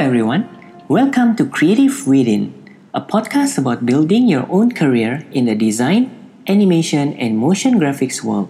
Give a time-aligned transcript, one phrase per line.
[0.00, 0.48] everyone.
[0.88, 2.56] Welcome to Creative Within,
[2.94, 6.08] a podcast about building your own career in the design,
[6.48, 8.48] animation, and motion graphics world.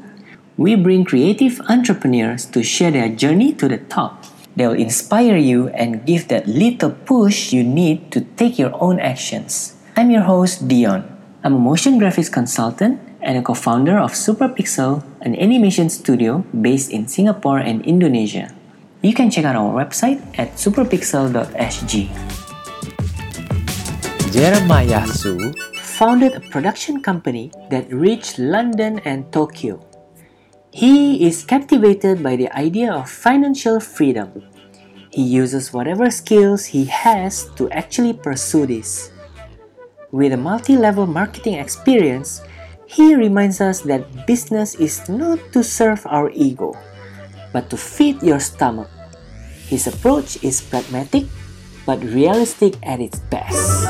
[0.57, 4.27] We bring creative entrepreneurs to share their journey to the top.
[4.55, 9.75] They'll inspire you and give that little push you need to take your own actions.
[9.97, 11.03] I'm your host, Dion.
[11.43, 16.93] I'm a motion graphics consultant and a co founder of Superpixel, an animation studio based
[16.93, 18.55] in Singapore and Indonesia.
[19.03, 22.13] You can check out our website at superpixel.sg.
[24.29, 25.53] Jeremiah Su
[25.97, 29.81] Founded a production company that reached London and Tokyo.
[30.71, 34.45] He is captivated by the idea of financial freedom.
[35.11, 39.13] He uses whatever skills he has to actually pursue this.
[40.13, 42.43] With a multi level marketing experience,
[42.85, 46.77] he reminds us that business is not to serve our ego,
[47.53, 48.89] but to feed your stomach.
[49.69, 51.27] His approach is pragmatic
[51.87, 53.87] but realistic at its best.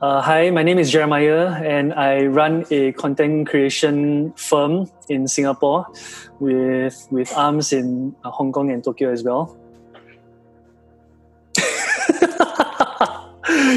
[0.00, 5.86] Uh, hi, my name is Jeremiah, and I run a content creation firm in Singapore
[6.38, 9.56] with with arms in uh, Hong Kong and Tokyo as well.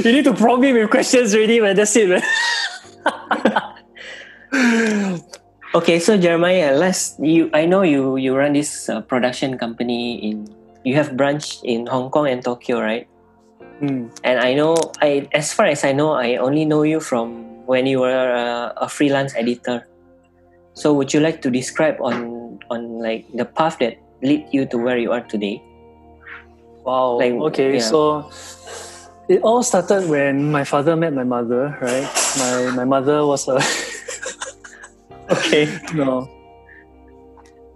[0.06, 1.76] you need to prompt me with questions already, man.
[1.76, 2.22] That's it, man.
[5.70, 10.50] Okay, so Jeremiah, last you I know you you run this uh, production company in
[10.82, 13.06] you have branch in Hong Kong and Tokyo, right?
[13.78, 14.10] Hmm.
[14.26, 17.86] And I know I as far as I know, I only know you from when
[17.86, 19.86] you were uh, a freelance editor.
[20.74, 24.78] So would you like to describe on on like the path that lead you to
[24.82, 25.62] where you are today?
[26.82, 27.22] Wow.
[27.22, 27.86] Like, okay, yeah.
[27.86, 28.26] so
[29.30, 32.10] it all started when my father met my mother, right?
[32.42, 33.62] My my mother was a
[35.30, 35.80] Okay.
[35.94, 36.28] no.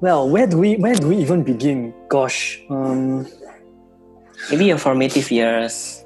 [0.02, 1.94] Well, where do we where do we even begin?
[2.10, 2.60] Gosh.
[2.70, 3.28] Um
[4.50, 6.04] Maybe your formative years.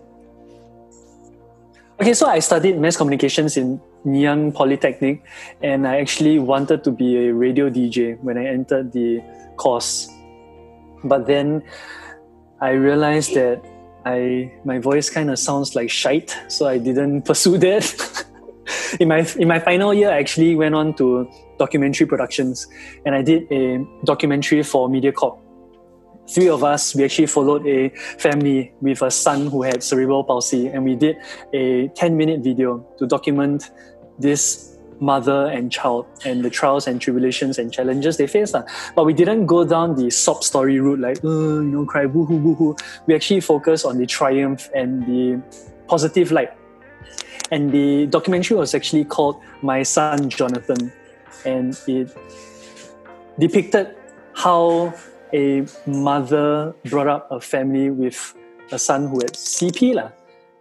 [1.99, 5.23] Okay, so I studied mass communications in Nanyang Polytechnic,
[5.63, 9.23] and I actually wanted to be a radio DJ when I entered the
[9.57, 10.07] course.
[11.03, 11.63] But then
[12.61, 13.65] I realized that
[14.05, 17.83] I my voice kind of sounds like shite, so I didn't pursue that.
[18.99, 22.67] in my in my final year, I actually went on to documentary productions,
[23.05, 25.39] and I did a documentary for MediaCorp.
[26.29, 27.89] Three of us, we actually followed a
[28.19, 31.15] family with a son who had cerebral palsy, and we did
[31.53, 33.71] a 10 minute video to document
[34.19, 38.53] this mother and child and the trials and tribulations and challenges they face.
[38.53, 38.63] lah.
[38.95, 42.25] But we didn't go down the sob story route, like, uh, you know, cry boo
[42.25, 42.75] hoo boo hoo.
[43.05, 45.41] We actually focused on the triumph and the
[45.87, 46.51] positive light.
[47.51, 50.91] And the documentary was actually called My Son Jonathan.
[51.45, 52.15] And it
[53.39, 53.95] depicted
[54.33, 54.93] how
[55.33, 58.33] a mother brought up a family with
[58.71, 59.95] a son who had CP.
[59.95, 60.11] lah.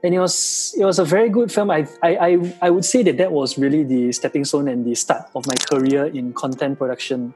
[0.02, 1.70] And it was it was a very good film.
[1.70, 5.26] I, I, I, would say that that was really the stepping stone and the start
[5.34, 7.34] of my career in content production.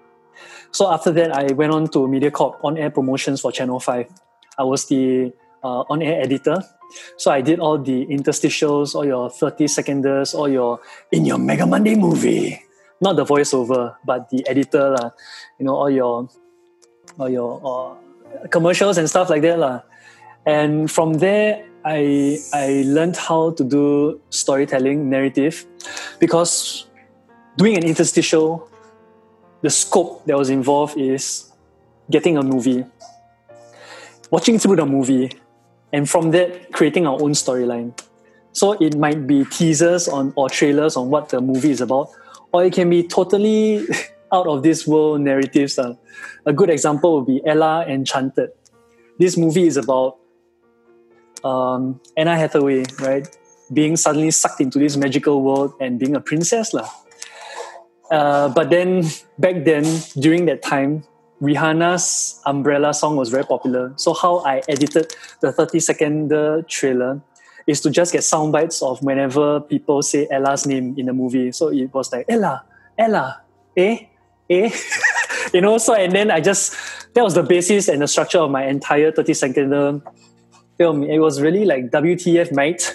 [0.71, 4.07] So after that, I went on to MediaCorp on air promotions for Channel 5.
[4.59, 5.33] I was the
[5.65, 6.63] uh, on air editor.
[7.17, 10.81] So I did all the interstitials, all your 30 seconders, all your
[11.13, 12.63] in your Mega Monday movie.
[13.01, 15.11] Not the voiceover, but the editor, lah.
[15.59, 16.29] you know, all your
[17.19, 17.97] all your or
[18.51, 19.81] commercials and stuff like that lah.
[20.47, 25.65] And from there, I I learned how to do storytelling narrative,
[26.21, 26.85] because
[27.57, 28.69] doing an interstitial,
[29.63, 31.53] the scope that was involved is
[32.11, 32.85] getting a movie,
[34.31, 35.33] watching through the movie,
[35.93, 37.99] and from that creating our own storyline.
[38.53, 42.11] So it might be teasers on or trailers on what the movie is about,
[42.53, 43.87] or it can be totally
[44.33, 45.79] out of this world narratives.
[45.79, 45.95] Uh.
[46.47, 48.51] A good example would be Ella Enchanted.
[49.19, 50.19] This movie is about
[51.45, 53.27] um, Anna Hathaway, right,
[53.73, 56.89] being suddenly sucked into this magical world and being a princess, lah.
[58.11, 59.05] Uh, but then
[59.39, 59.85] back then,
[60.19, 61.05] during that time,
[61.41, 63.93] Rihanna's Umbrella song was very popular.
[63.97, 66.33] So how I edited the 30 second
[66.69, 67.21] trailer
[67.67, 71.53] is to just get sound bites of whenever people say Ella's name in the movie.
[71.53, 72.65] So it was like Ella,
[72.99, 73.43] Ella,
[73.77, 74.07] eh,
[74.49, 74.71] eh,
[75.55, 75.79] you know.
[75.79, 76.75] So and then I just
[77.15, 80.03] that was the basis and the structure of my entire 30 second
[80.79, 81.03] film.
[81.05, 82.95] It was really like WTF, mate.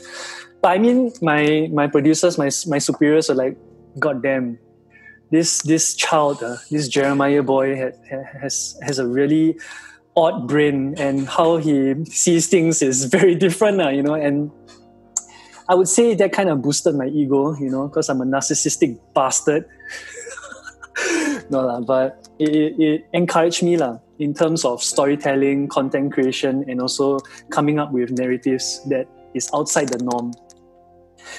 [0.61, 3.57] But I mean, my my producers, my my superiors are like,
[3.99, 4.59] God damn,
[5.31, 7.97] this this child, uh, this Jeremiah boy had,
[8.41, 9.57] has has a really
[10.15, 14.13] odd brain, and how he sees things is very different, uh, you know.
[14.13, 14.51] And
[15.67, 18.99] I would say that kind of boosted my ego, you know, because I'm a narcissistic
[19.13, 19.65] bastard.
[21.49, 26.81] no lah, but it, it, encouraged me lah in terms of storytelling, content creation, and
[26.81, 27.19] also
[27.49, 30.31] coming up with narratives that is outside the norm.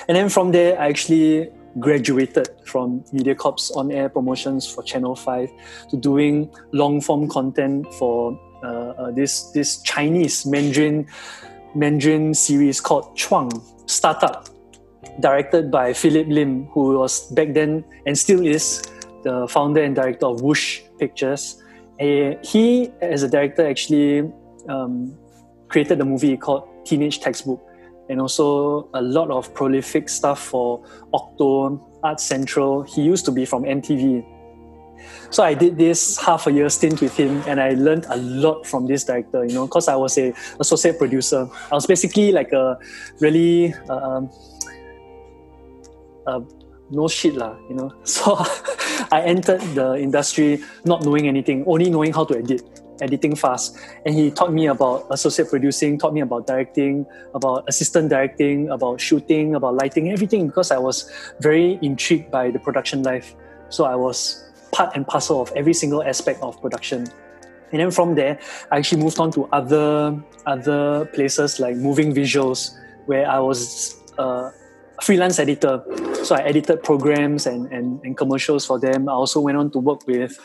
[0.08, 5.50] And then from there, I actually graduated from MediaCorp's on-air promotions for Channel 5
[5.90, 11.06] to doing long-form content for uh, uh, this this Chinese Mandarin
[11.74, 13.50] Mandarin series called Chuang
[13.86, 14.48] Startup,
[15.20, 18.82] directed by Philip Lim, who was back then and still is
[19.24, 21.62] the founder and director of Whoosh Pictures.
[22.00, 24.30] Uh, he, as a director, actually
[24.68, 25.16] um,
[25.68, 27.60] created a movie called Teenage Textbook
[28.08, 30.82] and also a lot of prolific stuff for
[31.12, 32.82] Okto, Art Central.
[32.82, 34.24] He used to be from MTV.
[35.30, 38.66] So I did this half a year stint with him, and I learned a lot
[38.66, 39.44] from this director.
[39.44, 41.48] You know, because I was a associate producer.
[41.70, 42.78] I was basically like a
[43.20, 44.22] really uh,
[46.26, 46.40] uh,
[46.90, 47.56] no shit lah.
[47.68, 48.36] You know, so
[49.10, 53.76] I entered the industry not knowing anything, only knowing how to edit editing fast.
[54.04, 59.00] And he taught me about associate producing, taught me about directing, about assistant directing, about
[59.00, 61.10] shooting, about lighting, everything because I was
[61.40, 63.34] very intrigued by the production life.
[63.68, 67.06] So I was part and parcel of every single aspect of production.
[67.72, 68.38] And then from there,
[68.70, 70.16] I actually moved on to other
[70.46, 74.50] other places like Moving Visuals, where I was uh,
[74.98, 75.82] a freelance editor.
[76.24, 79.08] So I edited programs and, and, and commercials for them.
[79.08, 80.38] I also went on to work with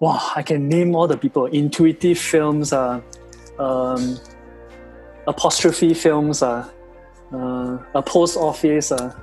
[0.00, 1.46] wow, I can name all the people.
[1.46, 3.00] Intuitive Films, uh,
[3.58, 4.18] um,
[5.26, 6.68] Apostrophe Films, uh,
[7.32, 8.90] uh, a post office.
[8.90, 9.14] Uh,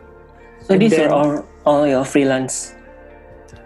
[0.62, 2.75] so these then, are all, all your freelance?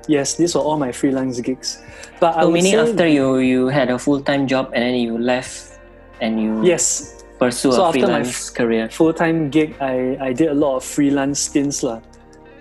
[0.08, 1.84] Yes, these were all my freelance gigs.
[2.20, 5.80] But so meaning after you, you had a full-time job and then you left
[6.22, 8.90] and you yes pursue so a freelance career.
[8.90, 11.84] Full-time gig, I, I did a lot of freelance stints.
[11.84, 12.02] Um,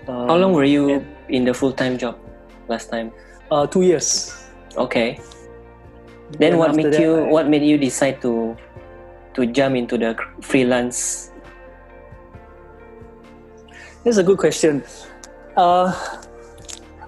[0.07, 2.17] How long were you in the full-time job
[2.67, 3.11] last time?
[3.51, 4.40] Uh, two years.
[4.77, 5.19] Okay.
[6.39, 8.55] Then, what made that, you I, what made you decide to
[9.33, 11.31] to jump into the freelance?
[14.03, 14.83] That's a good question.
[15.55, 15.91] Uh,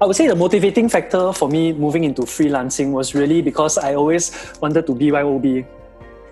[0.01, 3.95] I would say the motivating factor for me moving into freelancing was really because I
[3.95, 5.65] always wanted to be BYOB,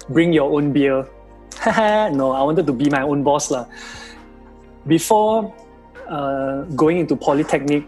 [0.10, 1.08] bring your own beer.
[2.12, 3.50] no, I wanted to be my own boss.
[3.50, 3.66] La.
[4.86, 5.56] Before
[6.10, 7.88] uh, going into Polytechnic,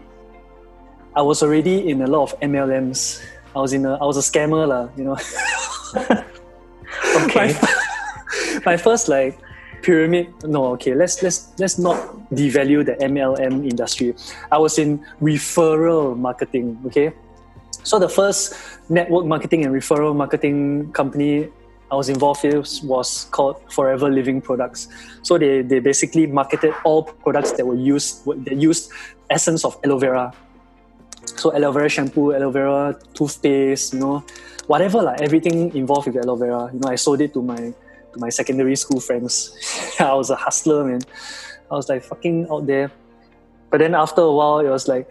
[1.14, 3.20] I was already in a lot of MLMs
[3.54, 5.18] I was in a I was a scammer lah, you know.
[7.24, 7.54] okay.
[7.54, 7.74] My,
[8.66, 9.38] my first like
[9.84, 11.96] pyramid no okay let's let's let's not
[12.32, 14.14] devalue the mlm industry
[14.50, 17.12] i was in referral marketing okay
[17.84, 18.56] so the first
[18.88, 21.48] network marketing and referral marketing company
[21.92, 24.88] i was involved with was called forever living products
[25.22, 28.90] so they, they basically marketed all products that were used that used
[29.28, 30.32] essence of aloe vera
[31.36, 34.24] so aloe vera shampoo, aloe vera toothpaste, you know,
[34.66, 36.70] whatever like everything involved with aloe vera.
[36.72, 39.56] You know, I sold it to my to my secondary school friends.
[40.00, 41.00] I was a hustler, man.
[41.70, 42.90] I was like fucking out there.
[43.70, 45.10] But then after a while, it was like,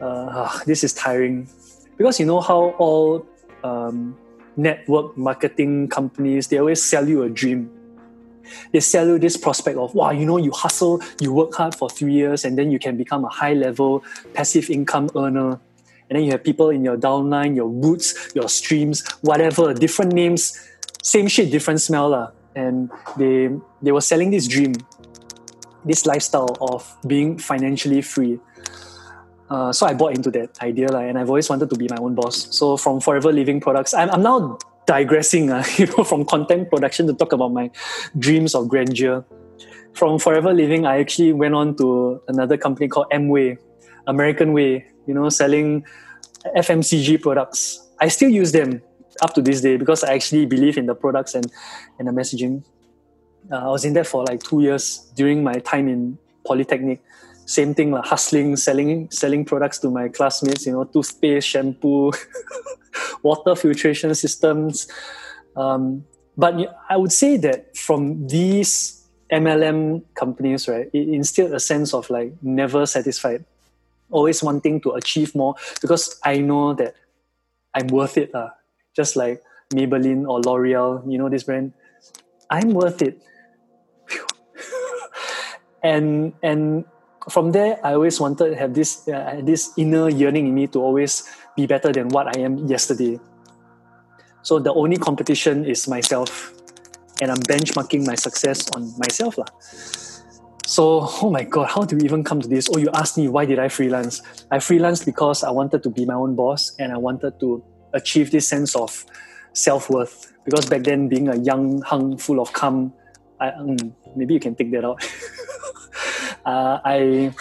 [0.00, 1.48] uh, this is tiring,
[1.96, 3.26] because you know how all
[3.62, 4.16] um,
[4.56, 7.70] network marketing companies they always sell you a dream.
[8.72, 11.88] They sell you this prospect of wow, you know, you hustle, you work hard for
[11.88, 15.60] three years, and then you can become a high level passive income earner
[16.10, 20.58] and then you have people in your downline, your roots, your streams, whatever, different names,
[21.02, 22.08] same shit, different smell.
[22.10, 22.30] La.
[22.56, 23.48] And they
[23.80, 24.74] they were selling this dream,
[25.84, 28.40] this lifestyle of being financially free.
[29.48, 31.96] Uh, so I bought into that idea, la, and I've always wanted to be my
[31.96, 32.48] own boss.
[32.56, 34.58] So from Forever Living Products, I'm, I'm now
[34.90, 37.70] digressing, uh, you know, from content production to talk about my
[38.18, 39.24] dreams of grandeur.
[39.94, 43.58] From Forever Living, I actually went on to another company called Amway,
[44.08, 45.84] American Way, you know, selling
[46.56, 47.86] FMCG products.
[48.00, 48.82] I still use them
[49.22, 51.46] up to this day because I actually believe in the products and,
[52.00, 52.64] and the messaging.
[53.50, 57.00] Uh, I was in there for like two years during my time in Polytechnic.
[57.46, 60.66] Same thing, like hustling, selling, selling products to my classmates.
[60.66, 62.12] You know, toothpaste, shampoo,
[63.22, 64.88] water filtration systems.
[65.56, 66.04] Um,
[66.36, 66.54] but
[66.88, 72.32] I would say that from these MLM companies, right, it instilled a sense of like
[72.42, 73.44] never satisfied
[74.10, 76.94] always wanting to achieve more because I know that
[77.74, 78.34] I'm worth it.
[78.34, 78.50] Uh.
[78.94, 79.42] Just like
[79.72, 81.72] Maybelline or L'Oreal, you know this brand.
[82.50, 83.22] I'm worth it.
[85.82, 86.84] and and
[87.30, 90.82] from there, I always wanted to have this uh, this inner yearning in me to
[90.82, 91.22] always
[91.60, 93.20] be better than what I am yesterday.
[94.42, 96.52] So the only competition is myself,
[97.20, 99.50] and I'm benchmarking my success on myself, lah.
[100.64, 102.68] so, oh my God, how do we even come to this?
[102.72, 104.22] Oh, you asked me, why did I freelance?
[104.50, 107.62] I freelanced because I wanted to be my own boss and I wanted to
[107.92, 109.04] achieve this sense of
[109.52, 110.32] self worth.
[110.44, 112.94] Because back then, being a young hung full of cum,
[113.40, 113.76] I, um,
[114.16, 115.04] maybe you can take that out.
[116.46, 117.32] uh, I,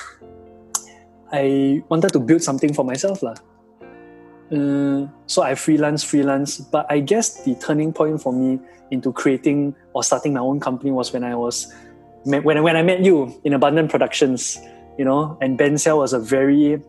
[1.31, 3.23] I wanted to build something for myself.
[3.23, 3.35] Lah.
[4.51, 6.57] Uh, so I freelance, freelance.
[6.57, 8.59] But I guess the turning point for me
[8.91, 11.71] into creating or starting my own company was when I was
[12.23, 14.57] when when I met you in Abundant Productions,
[14.97, 16.81] you know, and Ben Xiao was a very,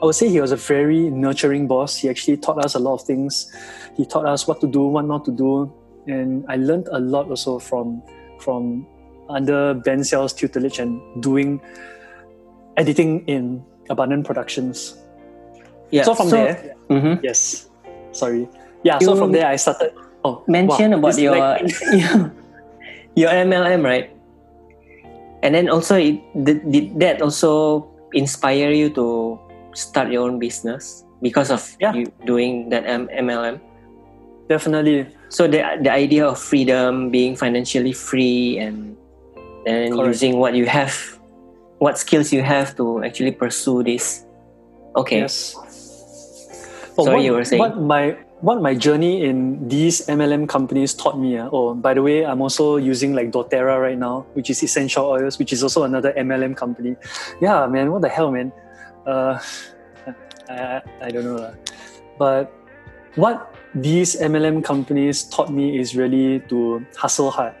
[0.00, 1.96] I would say he was a very nurturing boss.
[1.96, 3.52] He actually taught us a lot of things.
[3.96, 5.72] He taught us what to do, what not to do,
[6.06, 8.02] and I learned a lot also from
[8.40, 8.86] from
[9.28, 11.60] under Ben Xiao's tutelage and doing
[12.76, 14.96] editing in Abundant Productions.
[15.92, 16.02] Yeah.
[16.02, 17.22] So from so, there, mm-hmm.
[17.22, 17.68] yes.
[18.10, 18.48] Sorry.
[18.82, 18.98] Yeah.
[19.00, 19.92] You so from there, I started.
[20.24, 21.18] Oh, mention wow, about
[21.92, 22.32] your.
[23.14, 24.08] Your MLM, right?
[25.42, 29.38] And then also, it, did, did that also inspire you to
[29.74, 31.92] start your own business because of yeah.
[31.92, 33.60] you doing that MLM?
[34.48, 35.08] Definitely.
[35.28, 38.96] So the the idea of freedom, being financially free, and
[39.64, 40.92] then using what you have,
[41.78, 44.24] what skills you have to actually pursue this.
[44.96, 45.20] Okay.
[45.20, 45.56] Yes.
[46.96, 47.60] Well, Sorry, what, you were saying.
[47.60, 51.38] What my what my journey in these MLM companies taught me.
[51.38, 55.06] Uh, oh, by the way, I'm also using like doTERRA right now, which is essential
[55.06, 56.96] oils, which is also another MLM company.
[57.40, 58.52] Yeah, man, what the hell, man?
[59.06, 59.38] Uh,
[60.50, 61.36] I, I don't know.
[61.36, 61.54] Uh.
[62.18, 62.52] But
[63.14, 67.54] what these MLM companies taught me is really to hustle hard.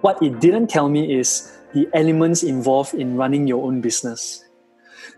[0.00, 4.44] What it didn't tell me is the elements involved in running your own business.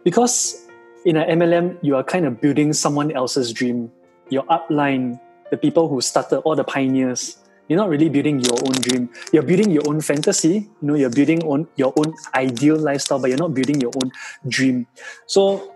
[0.04, 0.65] Because
[1.07, 3.91] in an MLM, you are kind of building someone else's dream
[4.29, 5.21] your upline,
[5.51, 7.39] the people who started, all the pioneers.
[7.69, 9.09] You're not really building your own dream.
[9.33, 10.69] You're building your own fantasy.
[10.83, 14.11] You know, you're building on your own ideal lifestyle, but you're not building your own
[14.49, 14.87] dream.
[15.27, 15.75] So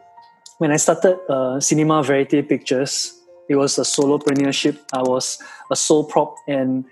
[0.58, 3.16] when I started uh, Cinema Verite Pictures,
[3.48, 4.78] it was a solopreneurship.
[4.92, 5.38] I was
[5.70, 6.84] a sole prop, and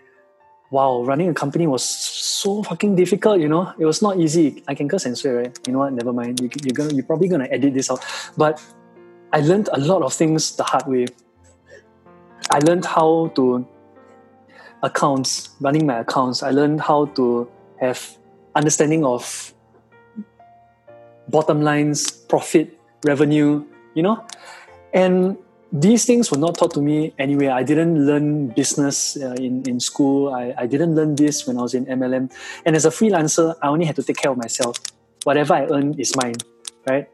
[0.71, 3.41] wow, running a company was so fucking difficult.
[3.41, 4.63] You know, it was not easy.
[4.69, 5.59] I can curse and swear, right?
[5.67, 5.93] You know what?
[5.93, 6.41] Never mind.
[6.41, 8.05] You, you're gonna, you're probably gonna edit this out,
[8.37, 8.63] but
[9.33, 11.07] I learned a lot of things the hard way.
[12.51, 13.67] I learned how to
[14.83, 16.43] accounts, running my accounts.
[16.43, 18.17] I learned how to have
[18.55, 19.53] understanding of
[21.29, 24.25] bottom lines, profit, revenue, you know?
[24.95, 25.37] And
[25.73, 27.49] these things were not taught to me anyway.
[27.49, 30.33] I didn't learn business uh, in, in school.
[30.33, 32.33] I, I didn't learn this when I was in MLM.
[32.65, 34.77] And as a freelancer, I only had to take care of myself.
[35.25, 36.37] Whatever I earn is mine,
[36.89, 37.09] right?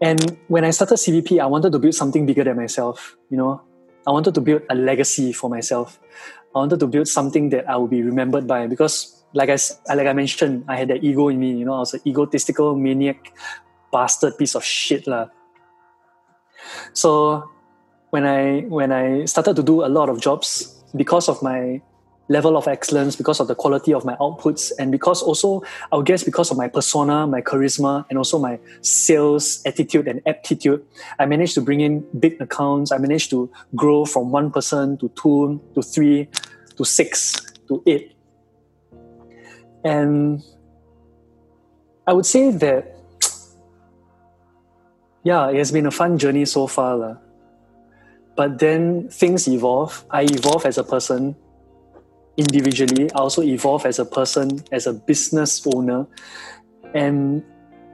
[0.00, 3.62] And when I started CVP, I wanted to build something bigger than myself, you know?
[4.06, 5.98] I wanted to build a legacy for myself.
[6.54, 9.58] I wanted to build something that I will be remembered by because, like I,
[9.94, 11.56] like I mentioned, I had that ego in me.
[11.56, 13.32] You know, I was an egotistical maniac,
[13.90, 15.26] bastard piece of shit lah.
[16.92, 17.48] So
[18.10, 21.80] when I when I started to do a lot of jobs because of my
[22.28, 26.24] level of excellence because of the quality of my outputs and because also i guess
[26.24, 30.84] because of my persona my charisma and also my sales attitude and aptitude
[31.20, 32.90] i managed to bring in big accounts.
[32.90, 36.28] I managed to grow from one person to two to three
[36.76, 38.12] to six to eight.
[39.84, 40.42] And
[42.06, 42.95] i would say that
[45.26, 47.18] yeah it has been a fun journey so far
[48.36, 51.34] but then things evolve i evolve as a person
[52.36, 53.10] individually.
[53.12, 56.06] I also evolve as a person, as a business owner.
[56.94, 57.42] And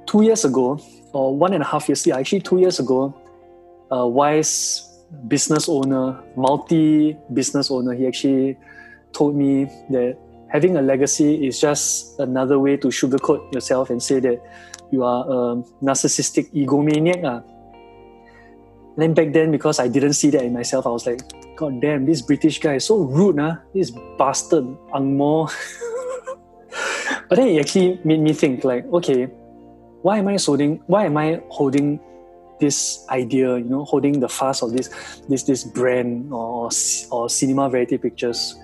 [0.07, 0.81] two years ago,
[1.13, 3.15] or one and a half years, yeah, actually two years ago,
[3.91, 4.89] a wise
[5.29, 8.57] business owner, multi business owner, he actually
[9.13, 10.17] told me that
[10.53, 14.39] having a legacy is just another way to sugarcoat yourself and say that
[14.93, 15.41] you are a
[15.83, 17.25] narcissistic egomaniac.
[17.25, 17.41] Uh.
[18.93, 21.23] And then back then, because I didn't see that in myself, I was like,
[21.57, 23.57] God damn, this British guy is so rude, nah?
[23.73, 25.49] This bastard, Angmo.
[27.31, 29.25] but then it actually made me think, like, okay,
[30.03, 30.83] why am I holding?
[30.87, 31.99] Why am I holding
[32.61, 33.57] this idea?
[33.57, 34.91] You know, holding the fast of this,
[35.31, 36.69] this, this brand or
[37.11, 38.55] or cinema verite pictures.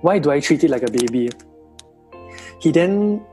[0.00, 1.30] Why do I treat it like a baby?
[2.60, 3.24] He then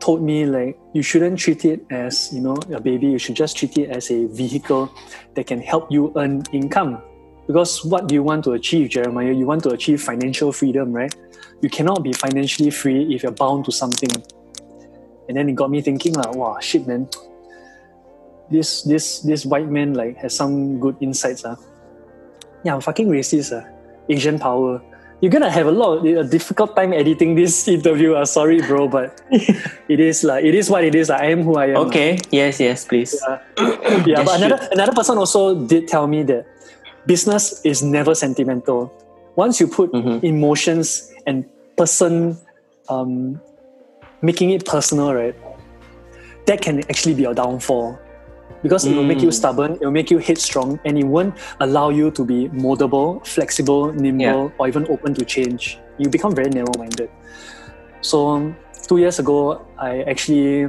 [0.00, 3.06] told me like you shouldn't treat it as you know a baby.
[3.06, 4.92] You should just treat it as a vehicle
[5.34, 7.00] that can help you earn income.
[7.46, 9.32] Because what do you want to achieve jeremiah?
[9.32, 11.14] You want to achieve financial freedom right?
[11.62, 14.10] You cannot be financially free if you're bound to something.
[15.28, 17.08] And then it got me thinking like wow shit man.
[18.50, 21.56] This this this white man like has some good insights uh.
[22.64, 23.64] yeah I'm fucking racist uh.
[24.08, 24.82] asian power
[25.20, 28.14] you're gonna have a lot a difficult time editing this interview.
[28.14, 31.08] Uh, sorry, bro, but it is like it is what it is.
[31.08, 31.76] Like, I am who I am.
[31.88, 32.18] Okay.
[32.30, 32.60] Yes.
[32.60, 32.84] Yes.
[32.84, 33.18] Please.
[33.20, 33.38] Yeah,
[34.06, 36.46] yeah but another another person also did tell me that
[37.06, 38.92] business is never sentimental.
[39.36, 40.22] Once you put Mhm.
[40.24, 41.44] emotions and
[41.76, 42.36] person,
[42.88, 43.40] um,
[44.22, 45.34] making it personal, right?
[46.46, 47.98] That can actually be a downfall
[48.62, 49.40] because it will make you Mm.
[49.40, 53.92] stubborn, it will make you headstrong, and it won't allow you to be moldable, flexible,
[53.92, 55.78] nimble, or even open to change.
[55.98, 57.08] You become very narrow minded.
[58.00, 58.56] So, um,
[58.88, 60.68] two years ago, I actually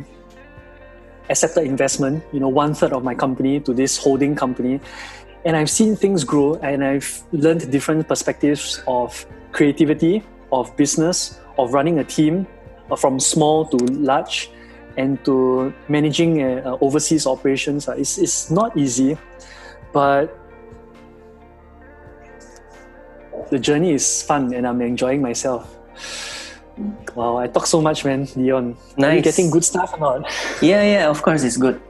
[1.29, 4.79] accepted investment, you know, one third of my company to this holding company.
[5.45, 11.73] And I've seen things grow and I've learned different perspectives of creativity, of business, of
[11.73, 12.45] running a team
[12.91, 14.51] uh, from small to large
[15.01, 17.89] and to managing uh, uh, overseas operations.
[17.89, 19.17] Uh, it's, it's not easy,
[19.91, 20.29] but
[23.49, 25.65] the journey is fun and I'm enjoying myself.
[27.15, 28.77] Wow, I talk so much, man, Leon.
[28.97, 29.23] Are you Nice.
[29.23, 30.31] getting good stuff or not?
[30.61, 31.81] Yeah, yeah, of course it's good.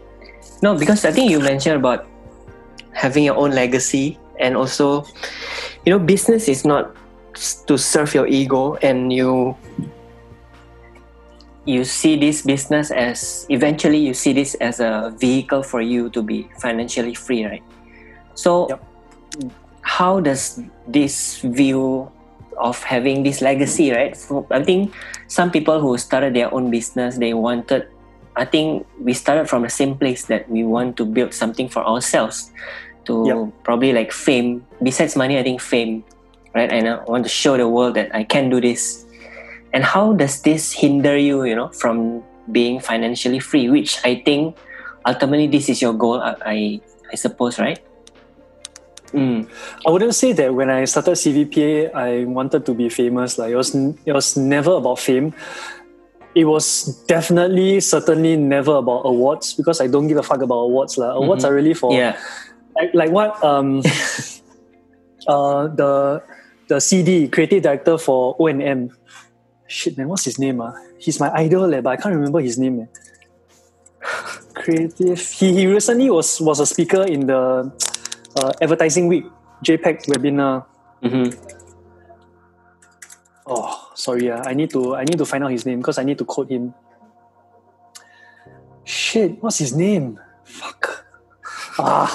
[0.63, 2.08] No, because I think you mentioned about
[2.94, 5.06] having your own legacy and also,
[5.86, 6.96] you know, business is not
[7.68, 9.56] to serve your ego and you
[11.65, 16.22] you see this business as eventually you see this as a vehicle for you to
[16.24, 17.63] be financially free, right?
[18.36, 18.84] So Yep.
[19.82, 22.12] how does this view
[22.60, 24.15] of having this legacy, right?
[24.15, 24.94] So I think
[25.27, 27.88] some people who started their own business, they wanted
[28.36, 31.86] I think we started from the same place that we want to build something for
[31.86, 32.50] ourselves
[33.06, 33.53] to Yep.
[33.63, 34.65] probably like fame.
[34.82, 36.06] Besides money, I think fame,
[36.56, 36.72] right?
[36.72, 39.06] And I want to show the world that I can do this.
[39.74, 43.70] And how does this hinder you, you know, from being financially free?
[43.70, 44.58] Which I think
[45.06, 46.20] ultimately this is your goal.
[46.22, 47.80] I I, suppose, right?
[49.12, 49.48] Mm.
[49.86, 53.38] I wouldn't say that when I started CVPA, I wanted to be famous.
[53.38, 55.34] Like it was, it was never about fame.
[56.34, 60.98] It was definitely, certainly never about awards because I don't give a fuck about awards.
[60.98, 61.12] Like.
[61.16, 61.50] Awards Mhm.
[61.50, 62.16] are really for Yeah.
[62.75, 63.84] like, like what um
[65.27, 66.24] uh the
[66.70, 68.90] the CD creative director for O and M.
[69.72, 70.60] Shit man, what's his name?
[70.60, 70.75] Ah?
[71.00, 72.84] He's my idol, eh, but I can't remember his name.
[72.84, 72.88] Eh.
[74.53, 75.16] Creative.
[75.16, 77.72] He, he recently was was a speaker in the
[78.36, 79.24] uh, advertising week
[79.64, 80.68] APAC webinar.
[81.00, 81.31] hmm
[83.48, 86.03] Oh, sorry, uh, I need to I need to find out his name because I
[86.03, 86.75] need to quote him.
[88.84, 90.20] Shit, what's his name?
[90.44, 91.07] Fuck.
[91.79, 92.12] Ah,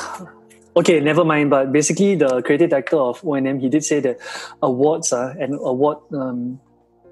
[0.76, 1.48] okay, never mind.
[1.48, 4.20] But basically, the creative director of O&M, he did say that
[4.60, 6.60] awards uh, and award um,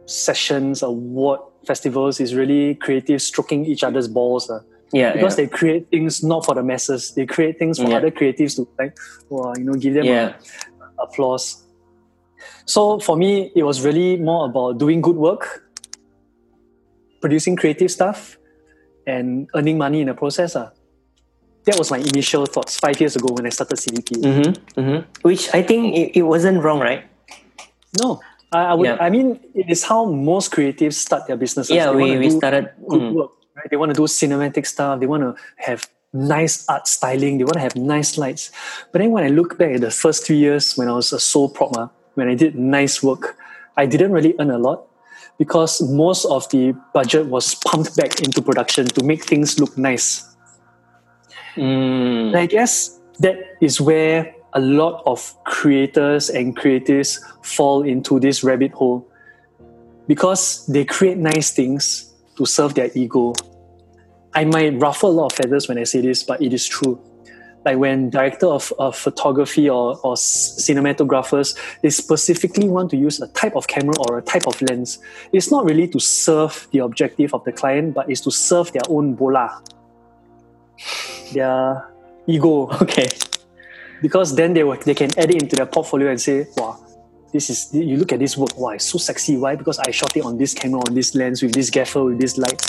[0.06, 4.50] sessions, award festivals is really creative, stroking each other's balls.
[4.50, 4.60] Uh,
[4.92, 5.12] Yeah.
[5.12, 5.44] because yeah.
[5.46, 7.14] they create things not for the masses.
[7.16, 7.96] They create things for Yeah.
[7.98, 8.94] other creatives to like,
[9.30, 10.34] well, you know, give them a- yeah.
[11.02, 11.64] applause.
[12.66, 15.64] So for me, it was really more about doing good work,
[17.20, 18.38] producing creative stuff,
[19.06, 20.56] and earning money in the process.
[20.56, 20.70] ah.
[21.64, 24.20] That was my initial thoughts five years ago when I started CVP.
[24.20, 24.80] Mm-hmm.
[24.80, 24.98] Mm-hmm.
[25.22, 27.04] Which I think it, it wasn't wrong, right?
[28.02, 28.20] No,
[28.54, 28.86] I, I would.
[28.86, 28.96] Yeah.
[29.00, 31.74] I mean, it is how most creatives start their businesses.
[31.74, 32.70] Yeah, They we, we started.
[32.88, 33.12] good mm.
[33.12, 33.32] work.
[33.56, 33.68] Right?
[33.70, 35.00] They want to do cinematic stuff.
[35.00, 37.38] They want to have nice art styling.
[37.38, 38.52] They want to have nice lights.
[38.92, 41.20] But then when I look back at the first three years when I was a
[41.20, 43.36] sole prop, ah, when I did nice work,
[43.76, 44.86] I didn't really earn a lot
[45.38, 50.24] because most of the budget was pumped back into production to make things look nice.
[51.56, 52.36] Mm.
[52.36, 58.72] I guess that is where a lot of creators and creatives fall into this rabbit
[58.72, 59.06] hole
[60.06, 63.34] because they create nice things to serve their ego.
[64.34, 67.00] I might ruffle a lot of feathers when I say this, but it is true.
[67.64, 73.28] Like when director of, of photography or, or cinematographers, they specifically want to use a
[73.28, 74.98] type of camera or a type of lens.
[75.32, 78.82] It's not really to serve the objective of the client, but it's to serve their
[78.88, 79.62] own bola,
[81.32, 81.88] their
[82.26, 83.08] ego Okay.
[84.02, 86.78] Because then they will, they can add it into their portfolio and say, wow,
[87.32, 89.36] this is you look at this work, wow, it's so sexy.
[89.36, 89.56] Why?
[89.56, 92.38] Because I shot it on this camera, on this lens, with this gaffer, with this
[92.38, 92.62] light.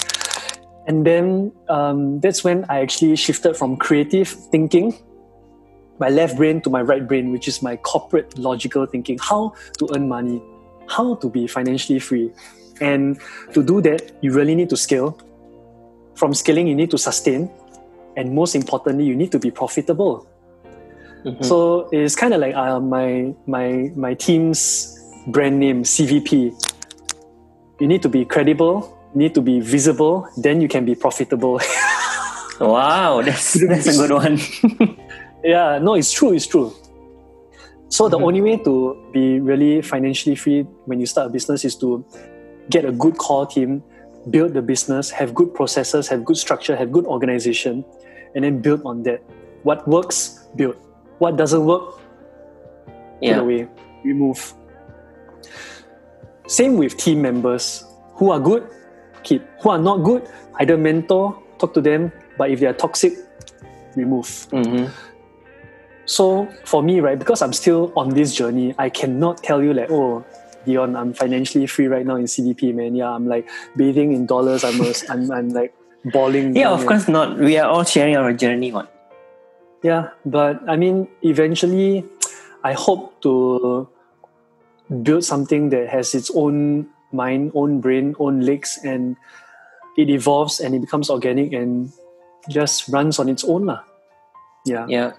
[0.87, 4.93] And then um, that's when I actually shifted from creative thinking,
[5.99, 9.87] my left brain to my right brain, which is my corporate logical thinking, how to
[9.95, 10.41] earn money,
[10.87, 12.31] how to be financially free.
[12.81, 13.19] And
[13.53, 15.17] to do that, you really need to scale.
[16.15, 17.49] From scaling, you need to sustain.
[18.17, 20.27] And most importantly, you need to be profitable.
[21.25, 21.43] Mhm.
[21.43, 24.93] So it's kind of like uh, my my my team's
[25.27, 26.53] brand name CVP.
[27.79, 31.59] You need to be credible, you need to be visible, then you can be profitable.
[32.59, 34.39] Wow, that's that's a good one.
[35.43, 36.71] yeah, no, it's true, it's true.
[37.89, 41.75] So the only way to be really financially free when you start a business is
[41.83, 42.05] to
[42.69, 43.83] get a good core team,
[44.29, 47.83] build the business, have good processes, have good structure, have good organization,
[48.35, 49.19] and then build on that.
[49.63, 50.75] What works, build.
[51.19, 51.99] What doesn't work,
[53.21, 53.35] Yeah.
[53.35, 53.67] put away,
[54.03, 54.53] remove.
[56.47, 57.83] Same with team members.
[58.15, 58.67] Who are good,
[59.23, 59.41] keep.
[59.61, 60.27] Who are not good,
[60.59, 63.13] either mentor, talk to them, but if they are toxic,
[63.95, 64.27] remove.
[64.51, 64.87] Mm-hmm.
[66.05, 69.89] So for me, right, because I'm still on this journey, I cannot tell you like,
[69.89, 70.23] oh,
[70.65, 72.95] Dion, I'm financially free right now in CVP, man.
[72.95, 74.63] Yeah, I'm like bathing in dollars.
[74.63, 75.73] I'm a, I'm, I'm like
[76.05, 76.55] balling.
[76.55, 77.37] Yeah, of course not.
[77.37, 78.71] We are all sharing our journey.
[78.71, 78.91] What?
[79.85, 82.09] Yeah, but I mean, eventually,
[82.63, 83.85] I hope to
[84.89, 89.15] build something that has its own mind, own brain, own legs, and
[89.93, 91.93] it evolves and it becomes organic and
[92.49, 93.85] just runs on its own, lah.
[94.65, 94.89] Yeah.
[94.89, 95.11] Yeah.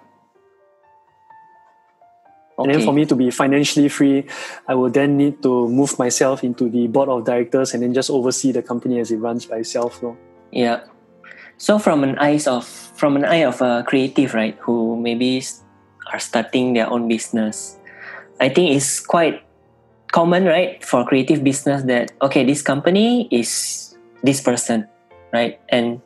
[2.58, 4.26] And then for me to be financially free,
[4.66, 8.10] I will then need to move myself into the board of directors and then just
[8.10, 10.02] oversee the company as it runs by itself.
[10.02, 10.16] No?
[10.50, 10.90] Yeah.
[11.58, 12.66] So from an eyes of
[12.96, 15.42] from an eye of a creative, right, who maybe
[16.12, 17.78] are starting their own business,
[18.40, 19.44] I think it's quite
[20.12, 24.88] common, right, for creative business that okay, this company is this person,
[25.32, 26.00] right, and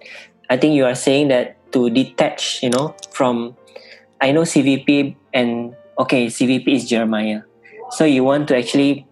[0.48, 3.56] I think you are saying that to detach, you know, from
[4.20, 7.42] I know CVP and okay, CVP is Jeremiah,
[7.90, 9.06] so you want to actually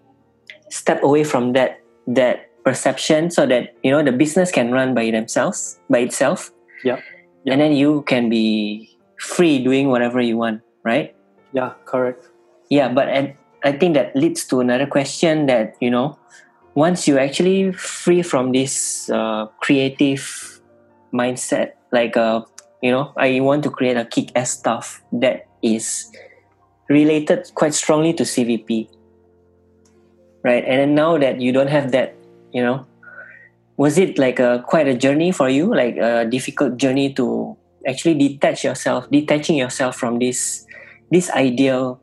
[0.69, 5.09] step away from that that perception so that you know the business can run by
[5.11, 6.51] themselves by itself
[6.83, 6.99] Yeah.
[7.43, 7.53] Yeah.
[7.53, 11.15] and then you can be free doing whatever you want right
[11.53, 12.27] Yeah, correct.
[12.69, 16.17] yeah but and i think that leads to another question that you know
[16.75, 20.23] once you actually free from this uh, creative
[21.11, 22.41] mindset like uh,
[22.81, 26.07] you know i want to create a kick-ass stuff that is
[26.87, 28.87] related quite strongly to cvp
[30.43, 32.15] right and then now that you don't have that
[32.53, 32.85] you know?
[33.77, 35.73] Was it like a quite a journey for you?
[35.73, 37.55] Like a difficult journey to
[37.87, 40.67] actually detach yourself detaching yourself from this
[41.11, 41.99] this ideal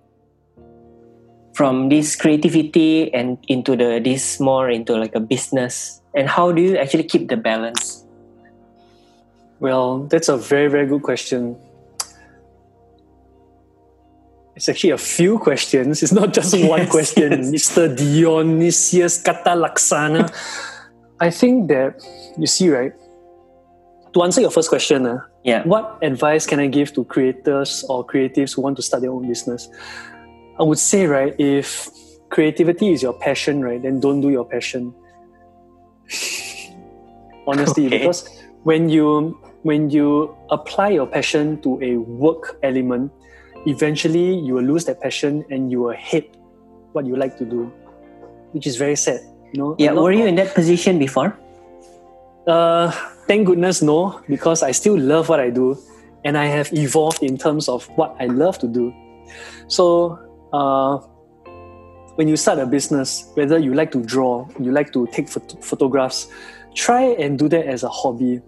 [1.56, 6.02] from this creativity and into the this more into like a business?
[6.14, 8.04] And how do you actually keep the balance?
[9.59, 11.56] Well, that's a very, very good question.
[14.57, 16.03] It's actually a few questions.
[16.03, 17.31] It's not just one Yes, question.
[17.33, 17.51] yes.
[17.53, 17.95] Mr.
[17.95, 20.33] Dionysius Kata Laksana.
[21.21, 22.01] I think that,
[22.38, 22.92] you see, right?
[24.14, 28.05] To answer your first question, uh, yeah what advice can I give to creators or
[28.05, 29.69] creatives who want to start their own business?
[30.59, 31.90] I would say, right, if
[32.31, 34.95] creativity is your passion, right, then don't do your passion.
[37.47, 37.99] Honestly, Okay.
[37.99, 38.27] because
[38.64, 43.12] when you when you apply your passion to a work element,
[43.66, 46.35] eventually you will lose that passion and you will hate
[46.92, 47.72] what you like to do,
[48.52, 49.20] which is very sad.
[49.52, 49.76] You know.
[49.79, 51.38] yeah were you in that position before
[52.46, 52.90] uh,
[53.26, 55.76] thank goodness, no, because I still love what I do,
[56.24, 58.94] and I have evolved in terms of what I love to do.
[59.68, 60.18] So,
[60.52, 60.98] uh,
[62.14, 65.62] when you start a business, whether you like to draw, you like to take phot-
[65.62, 66.29] photographs,
[66.74, 68.40] try and do that as a hobby,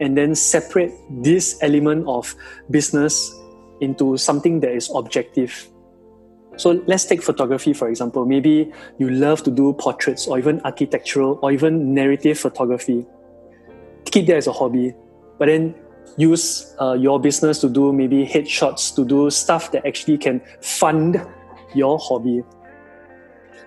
[0.00, 2.34] and then separate this element of
[2.70, 3.34] business
[3.80, 5.68] into something that is objective.
[6.56, 8.26] So let's take photography for example.
[8.26, 13.06] Maybe you love to do portraits or even architectural or even narrative photography.
[14.06, 14.94] Keep that as a hobby,
[15.38, 15.74] but then
[16.16, 21.24] use uh, your business to do maybe headshots, to do stuff that actually can fund
[21.74, 22.42] your hobby.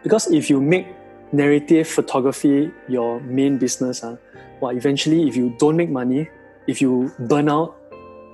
[0.04, 0.88] Because if you make
[1.32, 4.18] narrative photography your main business, uh,
[4.60, 6.30] well, eventually if you don't make money,
[6.68, 7.78] if you burn out,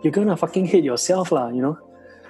[0.04, 1.78] you're gonna fucking hate yourself, lah, you know?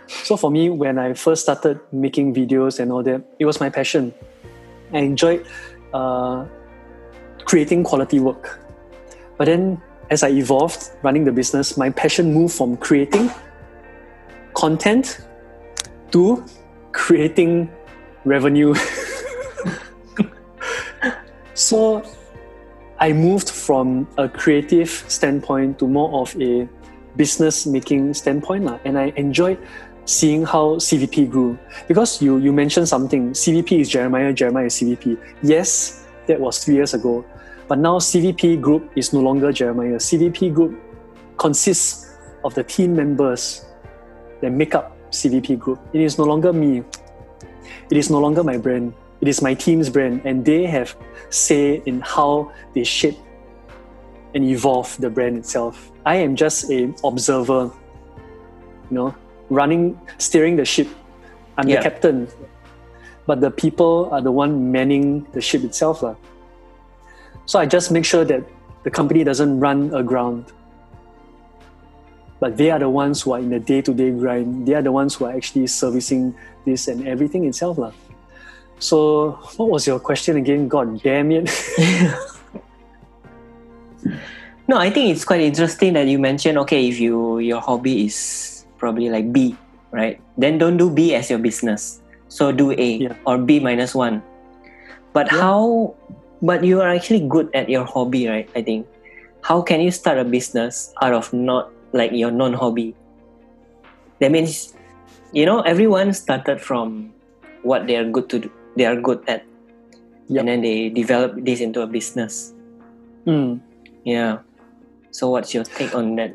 [0.07, 3.69] So for me, when I first started making videos and all that, it was my
[3.69, 4.13] passion.
[4.93, 5.45] I enjoyed
[5.93, 6.45] uh,
[7.43, 8.59] creating quality work.
[9.37, 13.29] But then, as I evolved running the business, my passion moved from creating
[14.53, 15.19] content
[16.11, 16.43] to
[16.93, 17.69] creating
[18.23, 18.73] revenue.
[21.53, 22.03] so
[22.99, 26.67] I moved from a creative standpoint to more of a
[27.17, 29.57] business making standpoint, and I enjoyed
[30.05, 31.57] seeing how CVP grew.
[31.87, 35.17] Because you, you mentioned something CVP is Jeremiah, Jeremiah is CVP.
[35.43, 37.25] Yes, that was three years ago.
[37.67, 39.97] But now CVP Group is no longer Jeremiah.
[39.97, 40.79] CVP Group
[41.37, 43.65] consists of the team members
[44.41, 45.79] that make up CVP Group.
[45.91, 46.83] It is no longer me.
[47.89, 48.93] It is no longer my brand.
[49.19, 50.95] It is my team's brand, and they have
[51.29, 53.17] say in how they shape
[54.35, 55.91] and evolve the brand itself.
[56.07, 57.69] I am just a observer,
[58.89, 59.13] you know,
[59.49, 60.87] running, steering the ship,
[61.57, 61.75] I'm Yeah.
[61.75, 62.17] the captain,
[63.27, 65.99] but the people are the one manning the ship itself.
[66.01, 66.15] lah.
[67.43, 68.47] So I just make sure that
[68.87, 70.47] the company doesn't run aground.
[72.39, 74.63] But they are the ones who are in the day-to-day grind.
[74.63, 76.31] They are the ones who are actually servicing
[76.63, 77.75] this and everything itself.
[77.77, 77.91] lah.
[78.79, 80.71] So what was your question again?
[80.71, 81.51] God damn it.
[84.67, 88.65] No, I think it's quite interesting that you mentioned okay, if you your hobby is
[88.77, 89.55] probably like B,
[89.91, 90.19] right?
[90.37, 92.03] Then don't do B as your business.
[92.27, 93.15] So do A Yeah.
[93.25, 94.19] or B minus one.
[95.15, 95.39] But Yeah.
[95.39, 95.95] how
[96.43, 98.49] but you are actually good at your hobby, right?
[98.55, 98.85] I think.
[99.47, 102.91] How can you start a business out of not like your non hobby?
[104.19, 104.75] That means
[105.31, 107.11] you know, everyone started from
[107.63, 109.43] what they are good to do, they are good at.
[110.27, 110.39] Yep.
[110.39, 112.51] And then they develop this into a business.
[113.23, 113.59] Mm.
[114.03, 114.43] Yeah.
[115.11, 116.33] So what's your take on that?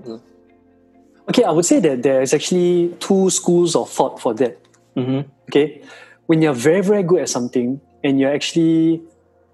[1.28, 4.58] Okay, I would say that there's actually two schools of thought for that.
[4.96, 5.30] Mm-hmm.
[5.50, 5.82] Okay,
[6.26, 9.02] when you're very, very good at something and you're actually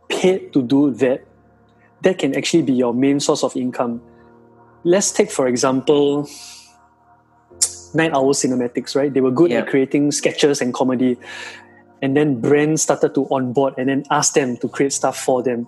[0.08, 1.24] paid to do that,
[2.02, 4.00] that can actually be your main source of income.
[4.84, 6.28] Let's take, for example,
[7.94, 9.12] Night Owl Cinematics, right?
[9.12, 9.60] They were good Yeah.
[9.60, 11.18] at creating sketches and comedy.
[12.00, 15.66] And then brands started to onboard and then ask them to create stuff for them.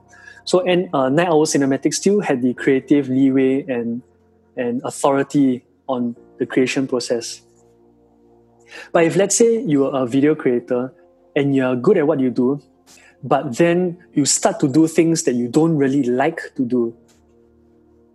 [0.50, 4.02] So, and uh, Night Owl Cinematics still had the creative leeway and,
[4.56, 7.40] and authority on the creation process.
[8.90, 10.92] But if let's say you are a video creator
[11.36, 12.60] and you're good at what you do,
[13.22, 16.96] but then you start to do things that you don't really like to do,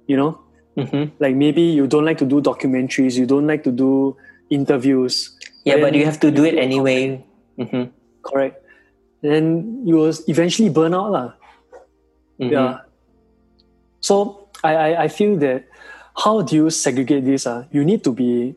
[0.08, 0.42] you know,
[0.76, 1.16] Mm-hmm.
[1.24, 4.18] like maybe you don't like to do documentaries, you don't like to do
[4.50, 5.32] interviews.
[5.64, 7.24] Yeah, but you have to do it anyway.
[7.58, 7.96] Mm-hmm.
[8.28, 8.62] Correct.
[9.22, 11.12] Then you will eventually burn out.
[11.16, 11.28] lah.
[12.40, 12.52] Mm-hmm.
[12.54, 12.80] Yeah.
[14.02, 15.66] So I, I, I feel that
[16.16, 17.48] how do you segregate this?
[17.48, 17.66] Uh?
[17.72, 18.56] You need to be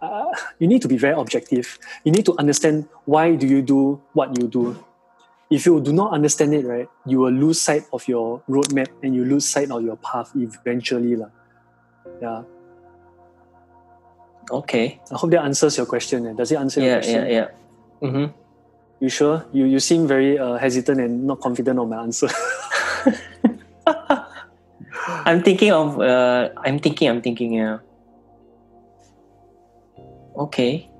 [0.00, 1.78] uh, you need to be very objective.
[2.04, 4.76] You need to understand why do you do what you do.
[5.50, 9.14] If you do not understand it, right, you will lose sight of your roadmap and
[9.14, 11.16] you lose sight of your path eventually.
[11.16, 11.28] lah.
[12.20, 12.42] Yeah.
[14.50, 15.00] Okay.
[15.10, 16.26] I hope that answers your question.
[16.26, 16.32] eh.
[16.32, 17.26] Does it answer your Yeah, question?
[17.26, 17.48] yeah, yeah.
[18.08, 18.26] Mm-hmm.
[19.00, 19.44] You sure?
[19.52, 22.28] You you seem very uh, hesitant and not confident on my answer.
[25.26, 26.00] I'm thinking of.
[26.00, 27.08] Uh, I'm thinking.
[27.08, 27.54] I'm thinking.
[27.54, 27.78] Yeah.
[30.36, 30.90] Okay.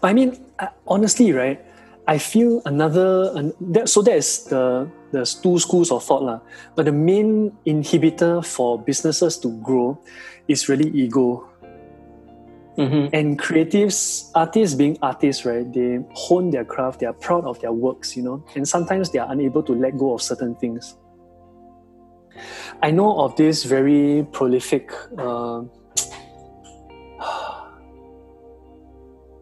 [0.00, 0.38] But I mean,
[0.86, 1.62] honestly, right?
[2.06, 6.40] I feel another an, that, so that is the the two schools of thought lah.
[6.74, 9.98] But the main inhibitor for businesses to grow
[10.46, 11.48] is really ego.
[12.78, 13.08] Mm-hmm.
[13.16, 15.64] And creatives, artists being artists, right?
[15.72, 17.00] They hone their craft.
[17.00, 18.44] They are proud of their works, you know.
[18.54, 20.94] And sometimes they are unable to let go of certain things.
[22.82, 24.92] I know of this very prolific.
[25.16, 25.62] Uh,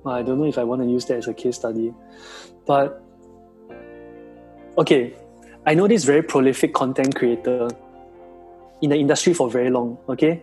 [0.07, 1.95] I don't know if I want to use that as a case study,
[2.67, 3.03] but
[4.77, 5.15] okay,
[5.67, 7.71] I know this very prolific content creator
[8.83, 9.99] in the industry for very long.
[10.09, 10.43] Okay,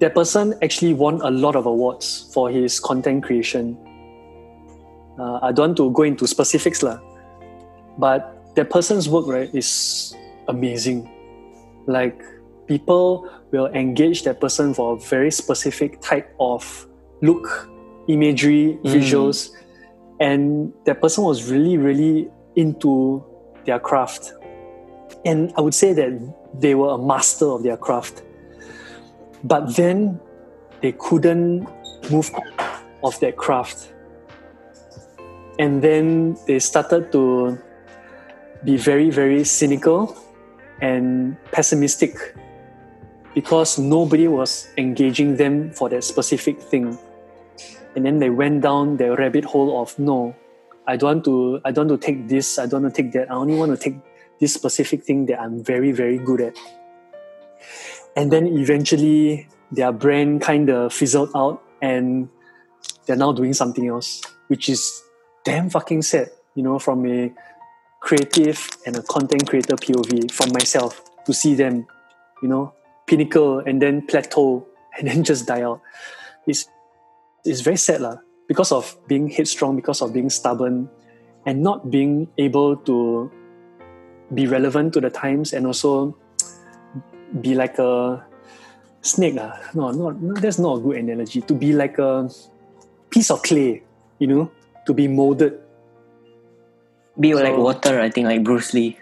[0.00, 3.76] that person actually won a lot of awards for his content creation.
[5.18, 6.98] Uh, I don't want to go into specifics, lah,
[7.98, 10.14] but that person's work right is
[10.48, 11.08] amazing.
[11.86, 12.20] Like
[12.66, 16.86] people will engage that person for a very specific type of
[17.22, 17.68] look,
[18.08, 18.92] imagery, Mm.
[18.92, 19.50] visuals,
[20.20, 23.22] and that person was really, really into
[23.64, 24.32] their craft.
[25.24, 28.22] And I would say that they were a master of their craft.
[29.44, 30.20] But then
[30.80, 31.68] they couldn't
[32.10, 32.70] move out
[33.02, 33.92] of that craft.
[35.58, 37.58] And then they started to
[38.64, 40.16] be very, very cynical
[40.80, 42.16] and pessimistic
[43.34, 46.98] because nobody was engaging them for that specific thing.
[47.94, 50.34] And then they went down their rabbit hole of no,
[50.86, 53.12] I don't want to I don't want to take this, I don't want to take
[53.12, 53.30] that.
[53.30, 53.98] I only want to take
[54.40, 56.56] this specific thing that I'm very, very good at.
[58.16, 62.28] And then eventually their brand kind of fizzled out and
[63.06, 65.02] they're now doing something else, which is
[65.44, 67.32] damn fucking sad, you know, from a
[68.06, 71.84] creative and a content creator POV from myself to see them,
[72.40, 72.72] you know,
[73.10, 74.64] pinnacle and then plateau
[74.96, 75.82] and then just die out.
[76.46, 76.70] It's
[77.44, 80.86] it's very sad lah because of being headstrong, because of being stubborn,
[81.50, 83.26] and not being able to
[84.30, 86.14] be relevant to the times and also
[87.42, 88.22] be like a
[89.02, 89.34] snake.
[89.34, 89.58] lah.
[89.74, 91.42] No, no, that's not a good analogy.
[91.42, 92.30] To be like a
[93.10, 93.82] piece of clay,
[94.22, 94.50] you know,
[94.86, 95.65] to be molded.
[97.18, 98.00] Be like water.
[98.00, 98.98] I think like Bruce Lee.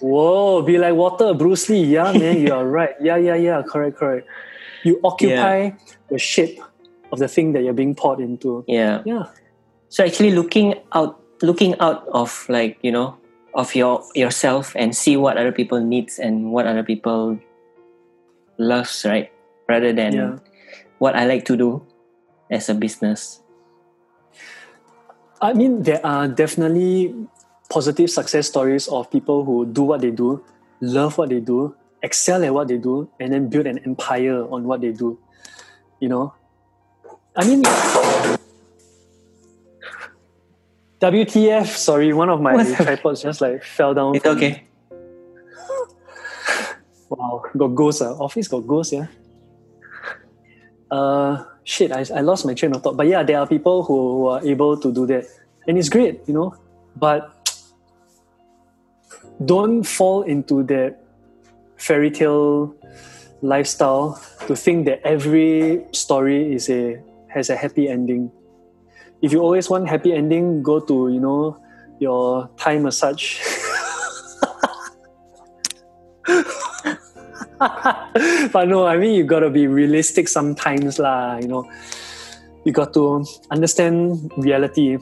[0.00, 1.84] Whoa, be like water, Bruce Lee.
[1.84, 2.94] Yeah, man, you are right.
[3.00, 3.62] Yeah, yeah, yeah.
[3.62, 4.26] Correct, correct.
[4.82, 5.70] You occupy
[6.10, 6.60] the shape
[7.12, 8.64] of the thing that you're being poured into.
[8.66, 9.02] Yeah.
[9.06, 9.30] Yeah.
[9.88, 13.16] So actually looking out looking out of like, you know,
[13.54, 17.38] of your yourself and see what other people needs and what other people
[18.58, 19.30] loves, right?
[19.68, 20.32] Rather than Yeah.
[20.98, 21.86] what I like to do
[22.50, 23.40] as a business.
[25.40, 27.14] I mean, there are definitely
[27.74, 30.40] positive success stories of people who do what they do,
[30.80, 34.62] love what they do, excel at what they do, and then build an empire on
[34.62, 35.18] what they do.
[35.98, 36.34] You know?
[37.34, 37.64] I mean,
[41.00, 44.14] WTF, sorry, one of my tripods just like fell down.
[44.14, 44.64] It's okay.
[47.10, 48.00] Wow, got ghosts.
[48.00, 48.16] Uh.
[48.16, 49.06] Office got ghosts, yeah.
[50.90, 52.96] Uh, shit, I, I lost my train of thought.
[52.96, 55.26] But yeah, there are people who, who are able to do that.
[55.68, 56.56] And it's great, you know.
[56.96, 57.33] But
[59.44, 61.00] don't fall into that
[61.76, 62.74] fairy tale
[63.42, 68.30] lifestyle to think that every story is a has a happy ending.
[69.22, 71.60] If you always want happy ending, go to, you know,
[71.98, 73.40] your Thai massage.
[78.52, 81.38] but no, I mean you gotta be realistic sometimes, lah.
[81.38, 81.70] You know,
[82.64, 84.98] you got to understand reality.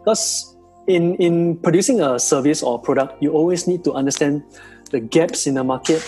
[0.00, 0.53] Because
[0.86, 4.42] in in producing a service or product, you always need to understand
[4.90, 6.02] the gaps in the market,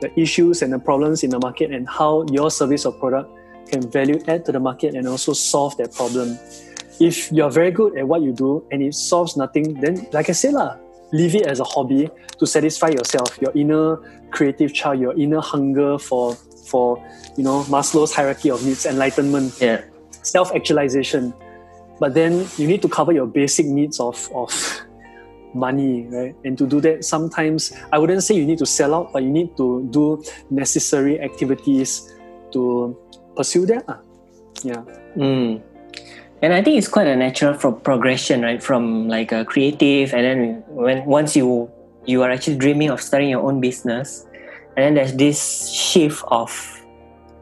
[0.00, 3.28] the issues and the problems in the market, and how your service or product
[3.70, 6.38] can value add to the market and also solve that problem.
[7.00, 10.32] If you're very good at what you do and it solves nothing, then like I
[10.32, 10.76] said, lah,
[11.12, 13.96] leave it as a hobby to satisfy yourself, your inner
[14.30, 16.34] creative child, your inner hunger for
[16.70, 17.02] for
[17.36, 19.82] you know Maslow's hierarchy of needs, enlightenment, Yeah.
[20.22, 21.34] self-actualization.
[22.00, 24.50] But then you need to cover your basic needs of of
[25.54, 26.34] money, right?
[26.44, 29.30] And to do that, sometimes I wouldn't say you need to sell out, but you
[29.30, 32.10] need to do necessary activities
[32.52, 32.96] to
[33.36, 33.84] pursue that.
[34.62, 34.82] Yeah.
[35.16, 35.62] Mm.
[36.42, 38.62] And I think it's quite a natural pro- progression, right?
[38.62, 41.70] From like a creative, and then when once you
[42.06, 44.26] you are actually dreaming of starting your own business,
[44.76, 46.48] and then there's this shift of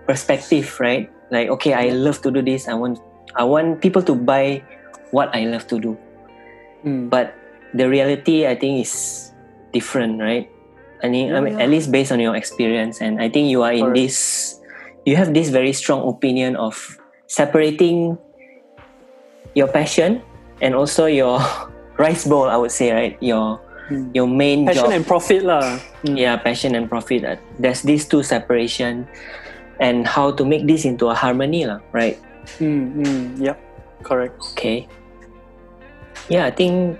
[0.07, 1.11] perspective, right?
[1.31, 2.67] Like, okay, I love to do this.
[2.67, 2.99] I want
[3.37, 4.63] I want people to buy
[5.11, 5.97] what I love to do,
[6.85, 7.11] Mm.
[7.11, 7.35] but
[7.75, 9.33] the reality, I think, is
[9.73, 10.49] different, right?
[11.03, 11.65] I mean, I mean, yeah.
[11.65, 14.59] at least based on your experience, and I think you are in this.
[15.07, 16.75] You have this very strong opinion of
[17.31, 18.19] separating
[19.55, 20.21] your passion
[20.61, 21.41] and also your
[21.99, 22.49] rice bowl.
[22.51, 23.17] I would say, right?
[23.23, 24.13] Your Mm.
[24.13, 24.93] your main Passion job.
[25.01, 25.65] and profit, lah.
[26.05, 26.13] Mm.
[26.21, 27.25] yeah, passion and profit.
[27.57, 29.09] There's these two separation,
[29.81, 31.81] and how to make this into a harmony, lah.
[31.97, 32.21] Right?
[32.57, 33.61] Mm, mm, yep.
[34.03, 34.41] Correct.
[34.53, 34.89] Okay.
[36.29, 36.99] Yeah, I think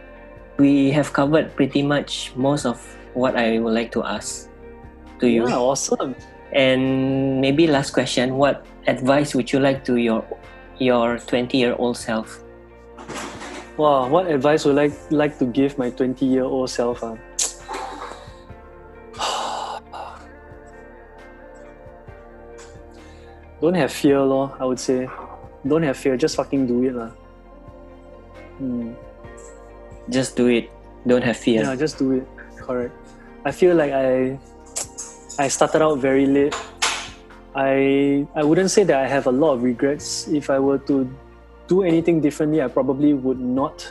[0.59, 2.79] we have covered pretty much most of
[3.15, 4.49] what I would like to ask
[5.21, 5.49] to you.
[5.49, 6.15] Yeah, awesome.
[6.53, 10.25] And maybe last question: What advice would you like to your
[10.79, 12.41] your twenty year old self?
[13.79, 16.99] Wow, what advice would I like, like to give my 20 year old self?
[17.01, 17.15] ah?
[23.61, 25.07] Don't have fear, lor, I would say.
[25.67, 26.95] Don't have fear, just fucking do it.
[26.95, 27.11] lah.
[28.59, 28.93] Hmm.
[30.09, 30.71] Just do it.
[31.07, 31.63] Don't have fear.
[31.63, 32.27] Yeah, just do it.
[32.59, 32.95] Correct.
[33.45, 34.39] I feel like I
[35.39, 36.55] I started out very late.
[37.55, 40.29] I I wouldn't say that I have a lot of regrets.
[40.29, 41.07] If I were to
[41.67, 43.87] do anything differently, I probably would not.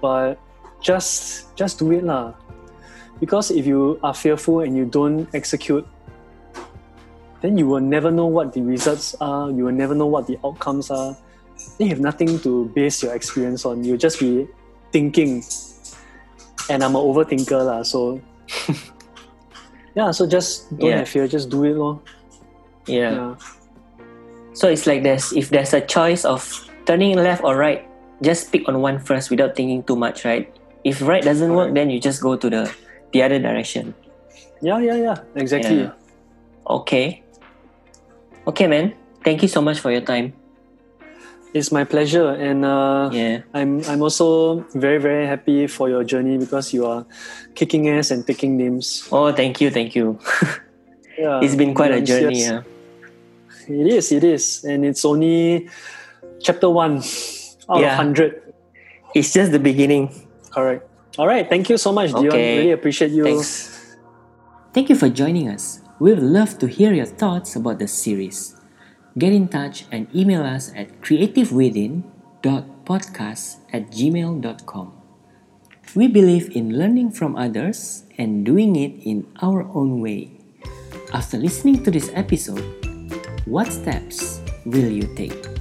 [0.00, 0.40] But
[0.80, 2.34] just just do it lah.
[3.20, 5.86] Because if you are fearful and you don't execute,
[7.42, 9.50] then you will never know what the results are.
[9.50, 11.16] You will never know what the outcomes are.
[11.78, 13.84] Then you have nothing to base your experience on.
[13.84, 14.46] You'll just be
[14.92, 15.42] thinking
[16.70, 17.82] and I'm an overthinker lah.
[17.82, 18.20] So
[19.94, 20.98] yeah, so just don't Yeah.
[21.04, 22.00] have fear, just do it lor.
[22.86, 23.12] yeah.
[23.12, 23.34] Yeah.
[24.54, 26.44] So it's like there's if there's a choice of
[26.84, 27.88] turning left or right,
[28.20, 30.44] just pick on one first without thinking too much, right?
[30.84, 32.68] If right doesn't work, then you just go to the
[33.16, 33.94] the other direction.
[34.60, 35.16] Yeah, yeah, yeah.
[35.34, 35.88] Exactly.
[35.88, 35.92] Yeah.
[36.68, 37.24] Okay.
[38.46, 38.94] Okay, man.
[39.24, 40.32] Thank you so much for your time.
[41.54, 43.42] It's my pleasure, and uh, Yeah.
[43.52, 47.04] I'm I'm also very very happy for your journey because you are
[47.54, 49.04] kicking ass and taking names.
[49.12, 50.18] Oh, thank you, thank you.
[51.12, 52.40] Yeah, it's been quite a journey.
[52.40, 52.64] yes.
[53.68, 53.76] Yeah.
[53.84, 55.68] It is, it is, and it's only
[56.40, 57.04] chapter one
[57.68, 57.92] out Yeah.
[57.92, 58.40] of hundred.
[59.14, 60.08] It's just the beginning.
[60.50, 60.88] Correct.
[61.20, 61.44] All right.
[61.44, 62.32] Thank you so much, Dion.
[62.32, 62.58] Okay.
[62.64, 63.28] Really appreciate you.
[63.28, 63.76] Thanks.
[64.72, 65.84] Thank you for joining us.
[66.02, 68.58] We'd love to hear your thoughts about the series.
[69.16, 74.92] Get in touch and email us at creativewithin.podcast at gmail.com.
[75.94, 80.32] We believe in learning from others and doing it in our own way.
[81.14, 82.66] After listening to this episode,
[83.46, 85.51] what steps will you take?